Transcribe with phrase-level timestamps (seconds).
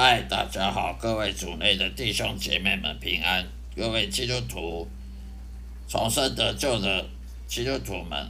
[0.00, 3.44] 嗨，大家好，各位主内的弟兄姐妹们平安，
[3.74, 4.86] 各位基督徒
[5.88, 7.04] 重生得救的
[7.48, 8.28] 基督徒们，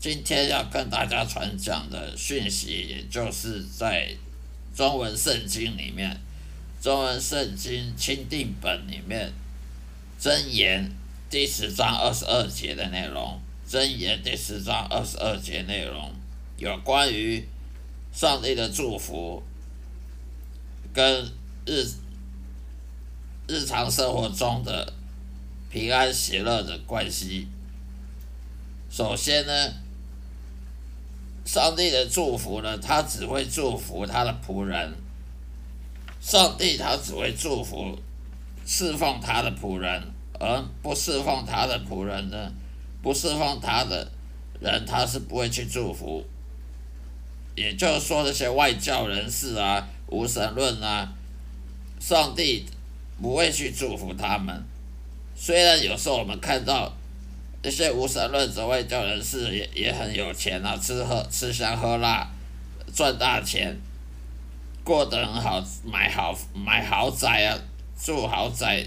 [0.00, 4.16] 今天要跟大家传讲的讯息，也就是在
[4.74, 6.18] 中文圣经里面，
[6.80, 9.30] 中文圣经钦定本里面
[10.18, 10.90] 箴言
[11.28, 16.10] 第十章二十二节的内容，箴言第十章二十二节内容
[16.56, 17.46] 有关于
[18.10, 19.42] 上帝的祝福。
[20.92, 21.24] 跟
[21.64, 21.86] 日
[23.48, 24.92] 日常生活中的
[25.70, 27.48] 平安喜乐的关系。
[28.90, 29.72] 首先呢，
[31.46, 34.92] 上帝的祝福呢，他只会祝福他的仆人。
[36.20, 37.98] 上帝他只会祝福
[38.66, 40.02] 侍奉他的仆人，
[40.38, 42.52] 而不侍奉他的仆人呢，
[43.02, 44.08] 不侍奉他的
[44.60, 46.24] 人，他是不会去祝福。
[47.56, 49.88] 也就是说，那些外教人士啊。
[50.12, 51.10] 无神论啊，
[51.98, 52.66] 上帝
[53.20, 54.62] 不会去祝福他们。
[55.34, 56.92] 虽然有时候我们看到
[57.62, 62.30] 那些无神论者、外教人士也也很有钱啊，吃喝吃香喝辣，
[62.94, 63.74] 赚大钱，
[64.84, 67.58] 过得很好，买豪买豪宅啊，
[67.98, 68.84] 住豪宅，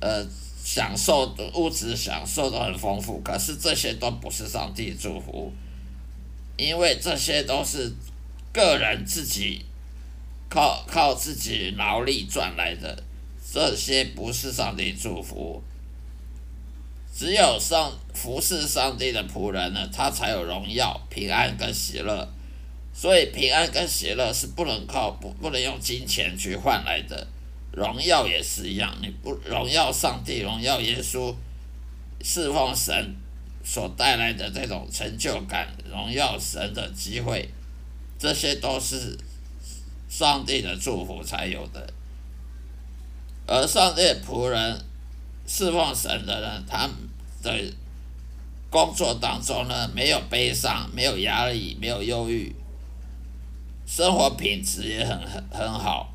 [0.00, 0.24] 呃，
[0.62, 3.20] 享受物质享受都很丰富。
[3.24, 5.52] 可是这些都不是上帝祝福，
[6.56, 7.92] 因为这些都是
[8.52, 9.64] 个人自己。
[10.54, 13.02] 靠靠自己劳力赚来的，
[13.52, 15.60] 这些不是上帝祝福。
[17.12, 22.28] 只有上服侍上帝的仆人呢，他才有荣耀、平安跟喜乐。
[22.92, 27.26] 所以平安跟喜乐是不能靠不不能用金钱去换来的，
[27.72, 28.96] 荣耀也是一样。
[29.02, 31.34] 你不荣耀上帝、荣耀耶稣、
[32.22, 33.16] 侍奉神
[33.64, 37.48] 所带来的这种成就感、荣耀神的机会，
[38.16, 39.18] 这些都是。
[40.16, 41.92] 上帝的祝福才有的，
[43.48, 44.80] 而上帝仆人
[45.44, 46.88] 侍奉神的人，他
[47.42, 47.74] 的
[48.70, 52.54] 工作当中呢，没有悲伤，没有压力，没有忧郁，
[53.84, 56.14] 生活品质也很很很好。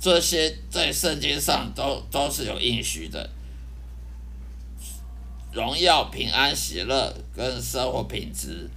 [0.00, 3.30] 这些在圣经上都都是有应许的，
[5.52, 8.68] 荣耀、平安、喜乐跟生活品质。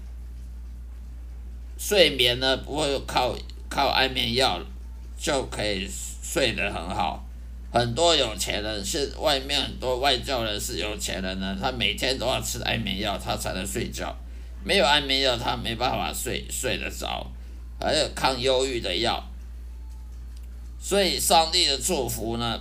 [1.78, 3.38] 睡眠呢，不会靠
[3.70, 4.60] 靠安眠药
[5.16, 5.88] 就可以
[6.24, 7.24] 睡得很好。
[7.72, 14.16] 很多有钱人是外面很多外教人是有钱人呢，他每天都要吃安眠药，他才能睡觉。
[14.64, 17.30] 没有安眠药，他没办法睡睡得着。
[17.80, 19.24] 还有抗忧郁的药。
[20.80, 22.60] 所以上帝的祝福呢，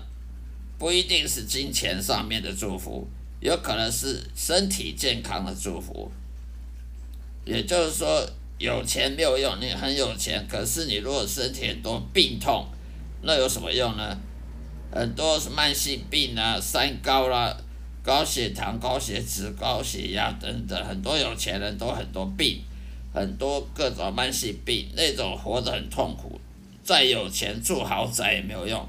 [0.79, 3.09] 不一定是金钱上面的祝福，
[3.41, 6.11] 有可能是身体健康的祝福。
[7.47, 8.29] 也就是说。
[8.59, 12.67] 有钱没有用，你很有钱，可是你如果身体很多病痛，
[13.23, 14.19] 那有什么用呢？
[14.91, 17.55] 很多慢性病啊，三高啦，
[18.03, 22.63] 高血糖、高血脂、高血压等等，很多有钱人都很多病，
[23.13, 26.41] 很多各种慢性病，那种活得很痛苦。
[26.83, 28.89] 再有钱住豪宅也没有用，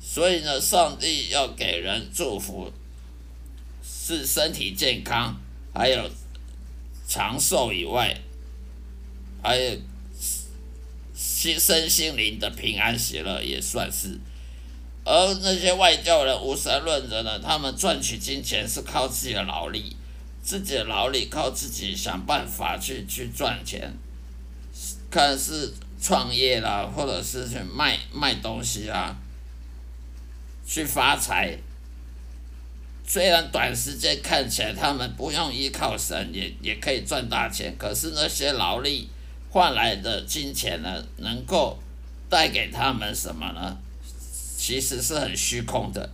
[0.00, 2.72] 所以呢，上帝要给人祝福，
[3.84, 5.36] 是身体健康，
[5.72, 6.10] 还有
[7.06, 8.18] 长寿以外。
[9.42, 9.76] 还有
[11.12, 14.16] 心身心灵的平安喜乐也算是，
[15.04, 17.40] 而那些外教人无神论者呢？
[17.40, 19.96] 他们赚取金钱是靠自己的劳力，
[20.44, 23.92] 自己的劳力靠自己想办法去去赚钱，
[25.10, 29.16] 看是创业啦，或者是去卖卖东西啦，
[30.64, 31.58] 去发财。
[33.04, 39.08] 虽然短时间看起来他们不用依靠神，也也可以赚大钱，可是那些劳力。
[39.52, 41.78] 换来的金钱呢，能够
[42.30, 43.76] 带给他们什么呢？
[44.56, 46.08] 其实是很虚空的，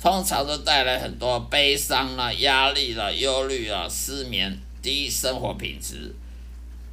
[0.00, 6.12] 通常都带来很多悲伤啦、压力啦、忧虑啊、失眠、低生活品质。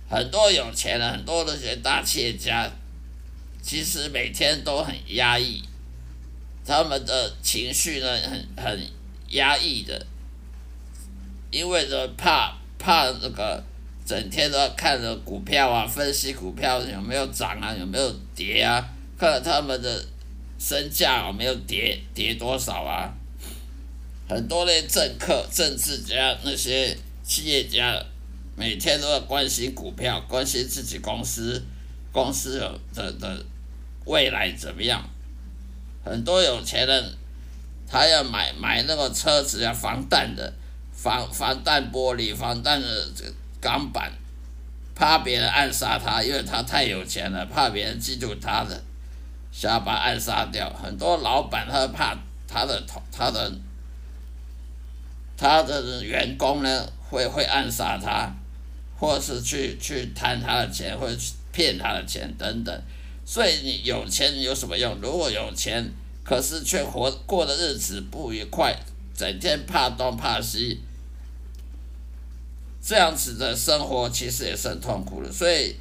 [0.07, 2.69] 很多有钱人，很多那些大企业家，
[3.63, 5.63] 其实每天都很压抑，
[6.63, 8.87] 他们的情绪呢，很很
[9.29, 10.05] 压抑的，
[11.49, 13.63] 因为呢怕怕那个。
[14.07, 18.81] 整天都要看着股票啊，分析股票有没有涨啊，有没有跌啊，
[19.19, 20.05] 看着他们的
[20.57, 23.13] 身价有没有跌，跌多少啊。
[24.29, 28.01] 很多那政客、政治家、那些企业家，
[28.55, 31.61] 每天都要关心股票，关心自己公司
[32.13, 32.59] 公司
[32.95, 33.45] 的的
[34.05, 35.03] 未来怎么样。
[36.05, 37.13] 很多有钱人，
[37.85, 40.53] 他要买买那个车子要防弹的，
[40.93, 43.25] 防防弹玻璃，防弹的这。
[43.59, 44.11] 钢板，
[44.95, 48.83] 怕别人暗杀他，因为他太有钱了，怕别人嫉妒他的，
[49.51, 50.69] 想把他暗杀掉。
[50.71, 52.17] 很多老板他怕
[52.47, 53.51] 他的同他的
[55.35, 58.31] 他的员工呢会会暗杀他，
[58.97, 62.81] 或是去去贪他的钱，或者去骗他的钱等等。
[63.25, 64.97] 所以你有钱有什么用？
[65.01, 65.91] 如果有钱，
[66.23, 68.75] 可是却活过的日子不愉快，
[69.13, 70.81] 整天怕东怕西。
[72.87, 75.75] 这样子的生活其实也是很痛苦的，所以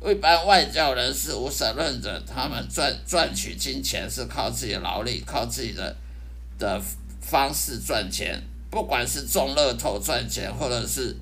[0.00, 5.96] 一般外教人士、无神论者，他们赚赚取金钱是靠自己的劳力、靠自己的
[6.60, 6.80] 的
[7.20, 11.16] 方式赚钱，不管是中乐透赚钱，或者是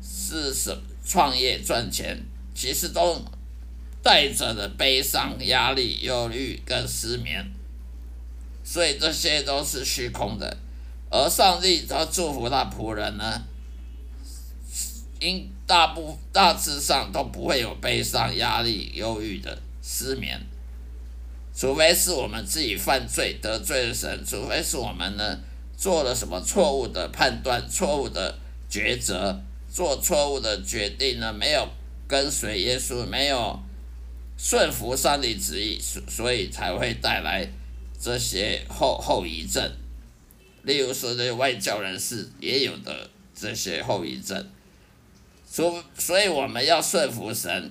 [0.00, 0.72] 是什
[1.04, 2.16] 创业赚钱，
[2.54, 3.20] 其实都
[4.04, 7.44] 带着的悲伤、压力、忧虑跟失眠，
[8.62, 10.56] 所以这些都是虚空的，
[11.10, 13.42] 而上帝他祝福他仆人呢。
[15.22, 20.40] 因大部大致上都不会有悲伤、压力、忧郁的失眠，
[21.54, 25.38] 除非是我们自己犯罪得罪了神，除非是我们呢
[25.76, 28.36] 做了什么错误的判断、错误的
[28.68, 29.40] 抉择、
[29.72, 31.68] 做错误的决定呢，没有
[32.08, 33.62] 跟随耶稣，没有
[34.36, 37.48] 顺服上帝旨意，所所以才会带来
[38.00, 39.70] 这些后后遗症。
[40.64, 44.44] 例如说，这些外教人士也有的这些后遗症。
[45.52, 47.70] 所所以我们要顺服神，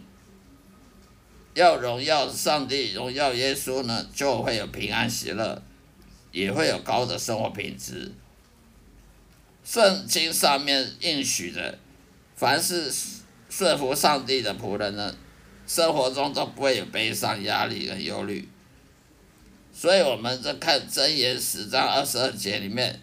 [1.55, 5.59] 要荣耀上帝，荣耀耶稣呢，就会有平安喜乐，
[6.31, 8.11] 也会有高的生活品质。
[9.63, 11.79] 圣经上面应许的，
[12.35, 12.93] 凡是
[13.49, 15.15] 顺服上帝的仆人呢，
[15.65, 18.47] 生活中都不会有悲伤、压力和忧虑。
[19.73, 23.01] 所以我们在看箴言十章二十二节里面，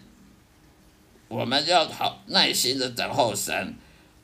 [1.27, 3.75] 我们要好耐心的等候神。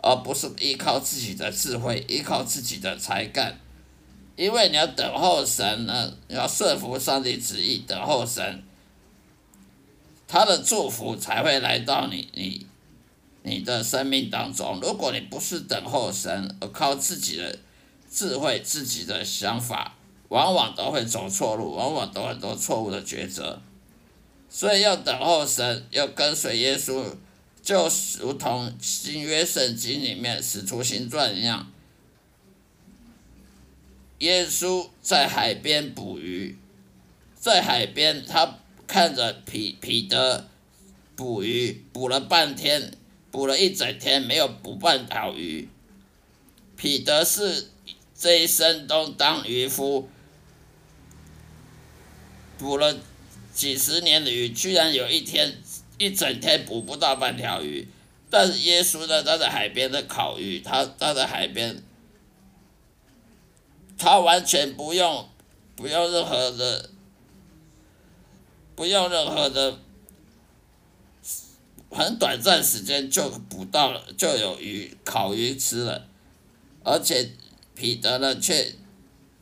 [0.05, 3.59] 而不是依靠自己的智慧，依靠自己的才干，
[4.35, 8.63] 因为你要等候神呢，要顺服上帝旨意，等候神，
[10.27, 12.67] 他的祝福才会来到你你
[13.41, 14.79] 你的生命当中。
[14.79, 17.57] 如果你不是等候神，而靠自己的
[18.11, 19.95] 智慧、自己的想法，
[20.29, 23.59] 往往都会走错路，往往都很多错误的抉择。
[24.51, 27.03] 所以要等候神，要跟随耶稣。
[27.65, 27.89] 就
[28.19, 31.71] 如同新约圣经里面使徒行传一样，
[34.19, 36.55] 耶稣在海边捕鱼，
[37.39, 40.47] 在海边他看着彼彼得
[41.15, 42.93] 捕鱼，捕了半天，
[43.31, 45.67] 捕了一整天没有捕半条鱼。
[46.77, 47.71] 彼得是
[48.15, 50.07] 这一生都当渔夫，
[52.59, 52.99] 捕了
[53.55, 55.57] 几十年的鱼，居然有一天。
[55.97, 57.87] 一整天捕不到半条鱼，
[58.29, 59.23] 但是耶稣呢？
[59.23, 61.81] 他在海边的烤鱼，他他在海边，
[63.97, 65.29] 他完全不用
[65.75, 66.89] 不用任何的，
[68.75, 69.79] 不用任何的，
[71.89, 76.07] 很短暂时间就捕到了，就有鱼烤鱼吃了，
[76.83, 77.31] 而且
[77.73, 78.73] 彼得呢，却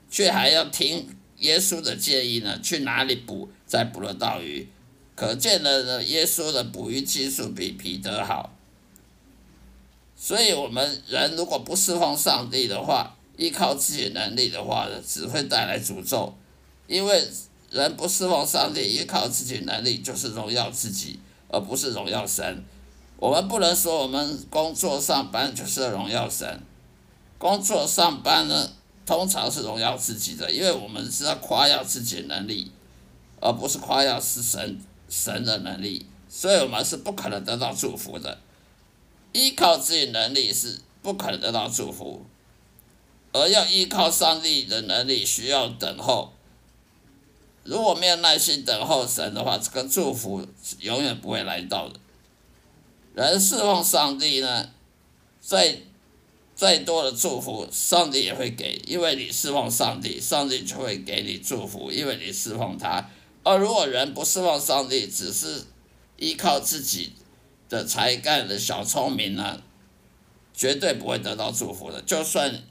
[0.10, 4.70] 却还要听耶稣的建议呢，去哪里捕才捕得到鱼。
[5.16, 8.56] 可见的呢，耶稣的捕鱼技术比彼得好，
[10.16, 16.34] 所以我们人如果不侍奉上帝的话，依靠自己能力的话呢，只会带来诅咒。
[16.88, 17.24] 因为
[17.70, 22.64] 人不侍奉上帝，依靠自己能力就是荣耀自己，而不是荣耀神。
[23.18, 26.60] 我们不能说我们工作上班就是荣耀神，
[27.38, 28.70] 工作上班呢，
[29.06, 32.72] 通常是荣耀自己的，因为我们是要夸耀自己能力，
[33.40, 34.80] 而不是夸耀是神。
[35.14, 38.40] 神的能力，所以我们是不可能得到祝福的。
[39.32, 42.26] 依靠自己能力是不可能得到祝福，
[43.32, 46.34] 而要依靠上帝的能力，需要等候。
[47.64, 50.46] 如果没有耐心等候神的话，这个祝福
[50.80, 52.00] 永远不会来到的。
[53.14, 54.70] 人侍奉上帝呢，
[55.40, 55.78] 再
[56.56, 63.08] 再多的祝福，上帝也会给，因为你侍奉上帝，上帝就会给你祝福，因为你侍奉他。
[63.44, 65.64] 而如果人不侍奉上帝，只是
[66.18, 67.12] 依靠自己
[67.68, 69.62] 的才干的小聪明呢，
[70.54, 72.02] 绝对不会得到祝福的。
[72.02, 72.64] 就算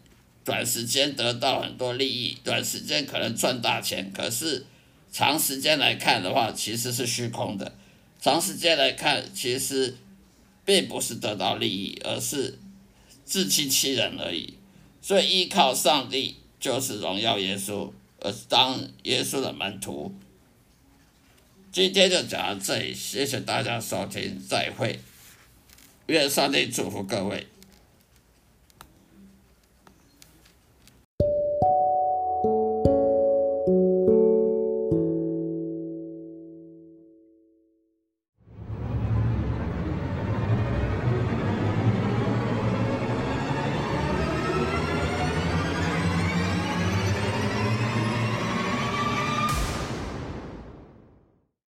[0.44, 4.64] 短时间得到很多利益，短时间可能赚大钱，可是
[5.12, 7.74] 长时间来看的话，其实是虚空的。
[8.18, 9.94] 长时间来看，其实
[10.64, 12.58] 并不是得到利益，而是
[13.26, 14.54] 自欺欺人而已。
[15.02, 20.14] 所以依靠上帝就是荣耀耶稣，而当耶稣的门徒。
[21.72, 25.00] 今天就讲到这里，谢谢大家收听，再会。
[26.04, 27.46] 愿上帝祝福各位。